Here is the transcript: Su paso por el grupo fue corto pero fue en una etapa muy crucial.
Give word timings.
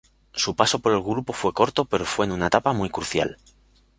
Su 0.33 0.55
paso 0.55 0.79
por 0.79 0.93
el 0.93 1.03
grupo 1.03 1.31
fue 1.31 1.53
corto 1.53 1.85
pero 1.85 2.05
fue 2.05 2.25
en 2.25 2.31
una 2.31 2.47
etapa 2.47 2.73
muy 2.73 2.89
crucial. 2.89 3.37